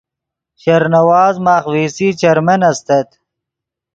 شیر 0.61 0.83
نواز 0.93 1.35
ماخ 1.45 1.63
وی 1.73 1.85
سی 1.95 2.07
چیرمین 2.19 2.61
استت 2.69 3.07